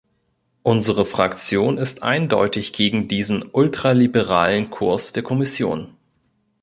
[0.63, 5.95] Unsere Fraktion ist eindeutig gegen diesen ultraliberalen Kurs der Kommission.